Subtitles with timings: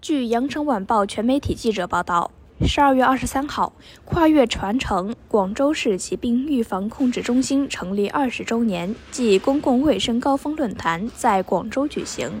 [0.00, 3.72] 据《羊城晚报》全媒体记者报道，十二月二十三号，
[4.04, 12.40] 跨越传承广州市疾病预防控制中心成立二十周年暨公共卫生高峰论坛在广州举行。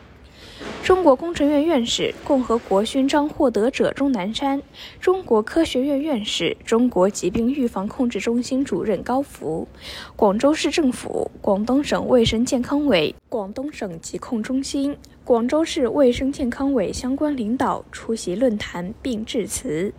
[0.82, 4.62] 中国工程院院士、共和国勋章获得者钟南山，
[5.00, 9.66] 中国科学院院士、中国疾病预防控制中心主任高福，
[10.14, 14.96] 广州市政府、广东省卫生健康委、广东省疾控中心、
[15.26, 19.92] 广州市卫生健康委相关领导出席论坛并致辞。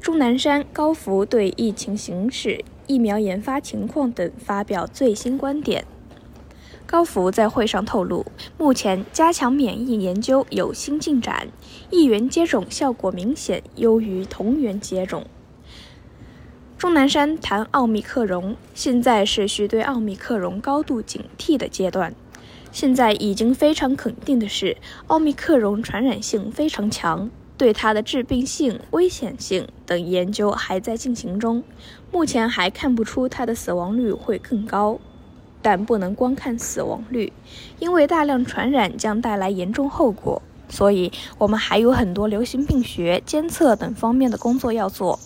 [0.00, 5.84] 钟南山、高福对疫情形势、疫苗研发情况等发表最新观点。
[6.86, 8.24] 高福在会上透露，
[8.56, 11.48] 目前加强免疫研究有新进展，
[11.90, 15.26] 一元接种效果明显优于同源接种。
[16.78, 22.14] 钟南山谈奥密克戎，现在是需对奥密克戎高度警惕的阶段。
[22.72, 24.76] 现在已经非常肯定的是，
[25.08, 31.62] 奥密克戎传染性非常强，对它的致病性、危险性等研究还在进行中，
[32.12, 34.98] 目前还看不出它的死亡率会更高。
[35.62, 37.34] 但不能光看死亡率，
[37.78, 40.40] 因为大量传染将带来严重后果。
[40.70, 45.18] 所以，我们还有很多流行病学监测等方面的工作要做。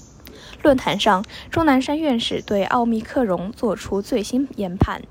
[0.63, 5.03] 论坛上，钟南山院士对奥密克戎作出最新研判：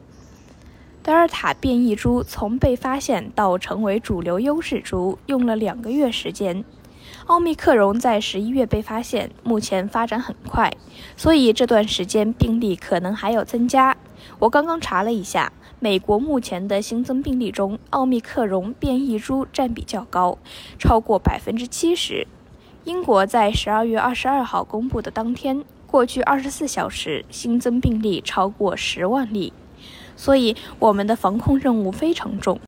[1.04, 6.64] 德尔塔变异株从被发现到成为主流优势株，用了两个月时间。
[7.26, 10.72] 奥密克戎在十一月被发现，目前发展很快，
[11.18, 13.98] 所以这段时间病例可能还要增加。
[14.40, 15.52] 我刚刚查了一下，
[15.82, 20.38] 美国目前的新增病例中，奥密克戎变异株占比较高，
[20.80, 22.26] 超过百分之七十。
[22.86, 29.52] 英国在十二月二十二号公布的当天，过去二十四小时新增病例超过十万例，
[30.16, 32.60] 所以我们的防控任务非常重，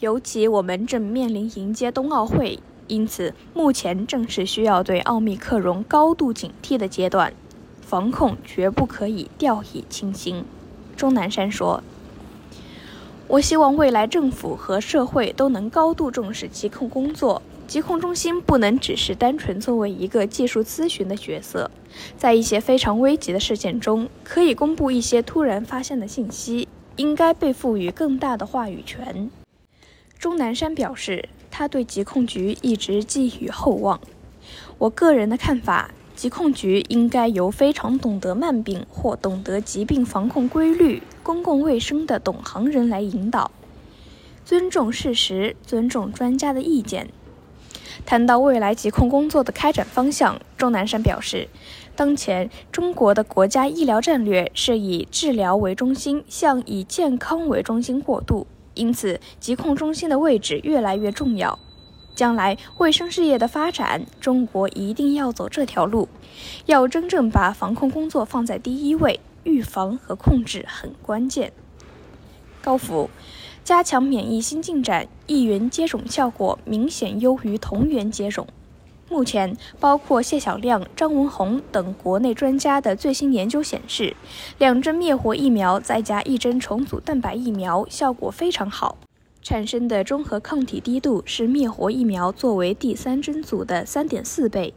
[0.00, 2.58] 尤其我们正面临迎接冬奥会。
[2.86, 7.32] 因此，目前正是需要对奥密克戎高度警惕的阶段，
[7.80, 10.44] 防控绝不可以掉以轻心。
[10.94, 11.82] 钟南山说
[13.26, 21.70] ：“我希望未来政府和社会都能高度重视疾控工作，疾控中心不能只是单纯作为一个技术咨询的角色，
[22.16, 29.30] 在一些非常危急的事件中，可以公布一些突然发现的信息，应该被赋予更大的话语权。”
[30.18, 31.28] 钟南山表示。
[31.56, 34.00] 他对疾控局一直寄予厚望。
[34.78, 43.52] 我个人的看法，疾控局应该由非常懂得慢病或懂得疾病防控规律、公共卫生的懂行人来引导，
[44.44, 47.08] 尊重事实，尊重专家的意见。
[48.04, 51.48] 谈到未来疾控工作的开展方向，钟南山表示，
[51.96, 58.46] 当前中国的国家医疗战略是以治疗为中心，向以健康为中心过渡。
[58.74, 61.58] 因此，疾控中心的位置越来越重要。
[62.16, 66.08] 将来卫生事业的发展，中国一定要走这条路，
[66.66, 71.52] 要真正把防控工作放在第一位，预防和控制很关键。
[72.62, 73.10] 高福，
[73.62, 78.46] 加强免疫新进展，疫源接种效果明显优于同源接种。
[79.08, 84.16] 目前，包括谢晓亮、张文宏等国内专家的最新研究显示，
[84.58, 88.96] 两针灭活疫苗再加一针重组蛋白疫苗效果非常好，
[89.42, 94.72] 产生的中和抗体低度是灭活疫苗作为第三针组的三点四倍，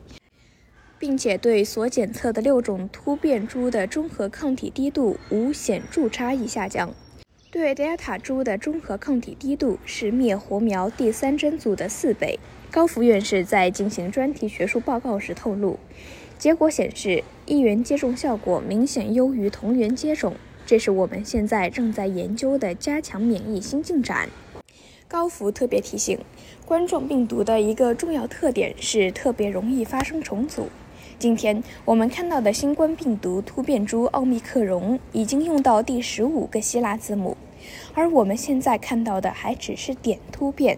[0.99, 6.93] 并且对所检测的六种突变株的中和抗体低度无显著差异下降，
[7.57, 12.37] 对德尔塔株的中和抗体低度是灭活苗第三针组的四倍。
[12.69, 15.79] 高福院士在进行专题学术报告时透露，
[16.37, 20.35] 结果显示一元接种效果明显优于同源接种，
[20.67, 24.29] 这是我们现在正在研究的加强免疫新进展。
[25.07, 26.19] 高福特别提醒，
[26.63, 30.67] 冠状病毒的一个重要特点是特别容易发生重组。
[31.17, 37.35] 今天我们看到的新冠病毒突变株奥密克戎已经用到第十五个希腊字母，
[37.93, 40.77] 而我们现在看到的还只是点突变。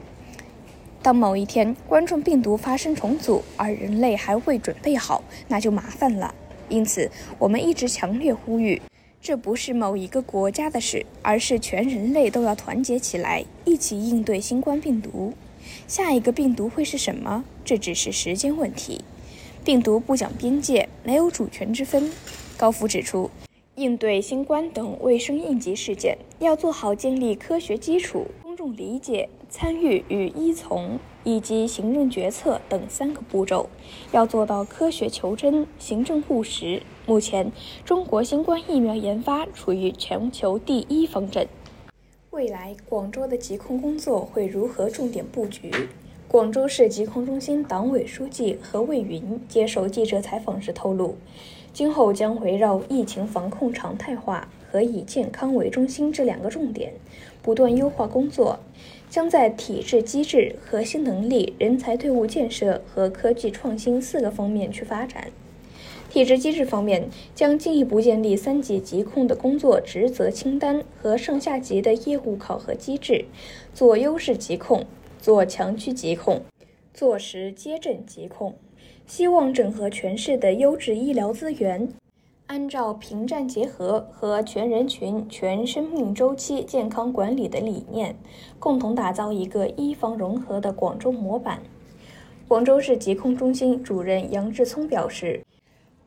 [1.01, 6.33] 当某一天冠状病毒发生重组，而人类还未准备好，那就麻烦了。
[6.67, 8.81] 因此，我们一直强烈呼吁，
[9.21, 15.33] 这不是某一个国家的事，而是全人类都要团结起来，一起应对新冠病毒。
[15.87, 17.43] 下一个病毒会是什么？
[17.63, 19.01] 这只是时间问题。
[19.63, 22.11] 病毒不讲边界，没有主权之分。
[22.57, 23.31] 高福指出，
[23.79, 28.25] 应对新冠等卫生应急事件，要做好建立科学基础。
[28.43, 33.69] 公众理解、参与与依从，以及行政决策等三个步骤，
[34.11, 36.83] 要做到科学求真、行政务实。
[37.05, 37.53] 目前，
[37.85, 41.47] 中国新冠疫苗研发处于全球第一方阵。
[42.31, 45.71] 未来，广州的疾控工作会如何重点布局？
[46.27, 51.17] 广州市疾控中心党委书记何卫云接受记者采访时透露，
[51.79, 56.91] 今后将围绕疫情防控常态化和以健康为中心这两个重点，
[57.41, 58.59] 不断优化工作，
[59.09, 65.29] 将在体制机制、核心能力、人才队伍建设和科技创新四个方面去发展。
[66.09, 73.23] 体制机制方面，将进一步建立三级疾控的工作职责清单和上下级的业务考核机制，
[73.73, 74.85] 做优势疾控。
[75.21, 76.41] 做强区疾控，
[76.99, 78.53] 做实接诊疾控，
[79.07, 81.87] 希望整合全市的优质医疗资源，
[82.47, 88.17] 按照平战结合和全人群、全生命周期健康管理的理念，
[88.59, 91.63] 共同打造一个医防融合的广州模板。
[92.49, 95.41] 广州市疾控中心主任杨志聪表示。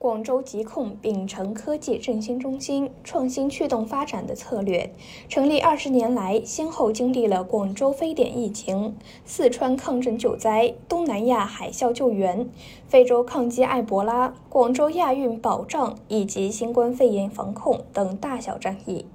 [0.03, 4.93] 广州疾控秉承科技振兴中心、创新驱动发展的策略，
[5.29, 12.49] 成立二十年来，先后经历了广州非典疫情、四川抗震救灾、东南亚海啸救援、
[12.89, 19.07] 非洲抗击埃博拉、广州亚运保障以及新冠肺炎防控等大小战役，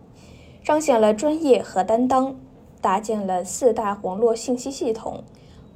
[0.63, 2.37] 彰显了专业和担当，
[2.79, 5.25] 搭建了四大网络信息系统。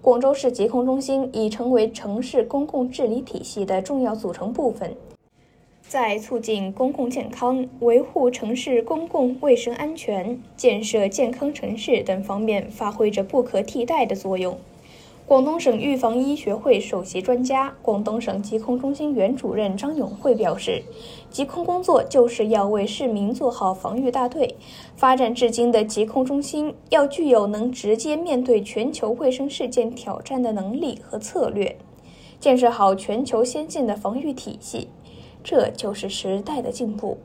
[0.02, 4.96] 广州市疾控中心已成为城市公共治理体系的重要组成部分，
[5.88, 14.58] 在促进公共健康、维护城市公共卫生安全、建设健康城市等方面发挥着不可替代的作用。
[15.32, 20.84] 广东省预防医学会首席专家、广东省疾控中心原主任张永会表示，
[21.30, 24.58] 疾控工作就是要为市民做好防御大队。
[24.98, 31.78] 发展至今的疾控中心要具有能直接面对全球卫生事件挑战的能力和策略，
[32.38, 34.90] 建设好全球先进的防御体系，
[35.42, 37.18] 这就是时代的进步。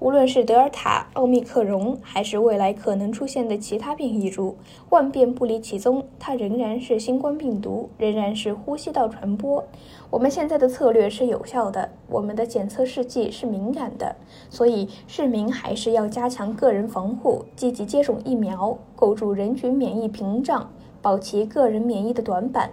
[0.00, 4.56] 无论是德尔塔、奥密克戎，还是未来可能出现的其他变异株，
[4.90, 9.64] 万变不离其宗，它仍然是新冠病毒，仍然是呼吸道传播。
[10.08, 14.14] 我们现在的策略是有效的，我们的检测试剂是敏感的，
[14.48, 20.70] 所以市民还是要加强个人防护，积极接种疫苗，构筑人群免疫屏障，
[21.02, 22.70] 保齐个人免疫的短板。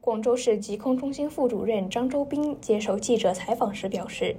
[0.00, 4.34] 广州市疾控中心副主任张周斌接受记者采访时表示。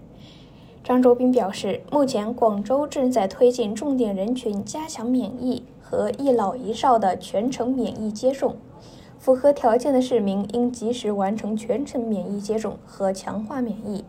[0.89, 8.55] 张周斌表示，目前广州正在推进重点人群加强免疫和一老一少的全程免疫接种，
[9.19, 14.03] 符合条件的市民应及时完成全程免疫接种和强化免疫。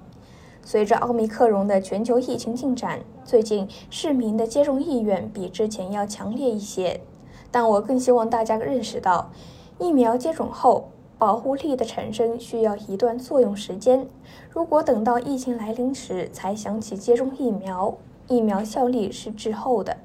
[0.64, 7.02] 随着奥密克戎的全球疫情进展，最近市民的接种意愿比之前要强烈一些，
[7.50, 9.30] 但我更希望大家认识到，
[9.78, 10.88] 疫苗接种后。
[11.20, 14.08] 保护力的产生需要一段作用时间。
[14.48, 17.94] 如果等到疫情来临时才想起接种疫苗，
[18.26, 19.98] 疫苗效力是滞后的。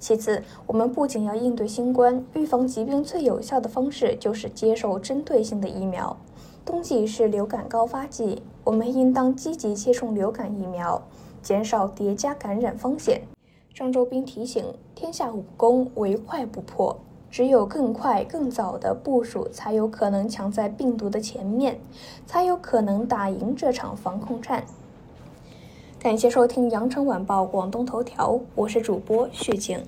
[0.00, 6.16] 其次，我们不仅要应对新冠，预防疾病最有效的方式就是接受针对性的疫苗。
[6.64, 11.00] 冬季是流感高发季，我们应当积极接种流感疫苗，
[11.40, 13.22] 减少叠加感染风险。
[13.72, 14.64] 张周斌提醒：
[14.96, 16.98] 天下武功，唯快不破。
[17.36, 21.78] 只有更快、更早的部署，才有可能抢在病毒的前面，
[22.24, 24.64] 才有可能打赢这场防控战。
[25.98, 29.78] 感谢收听羊城晚报广东头条，我是主播旭景。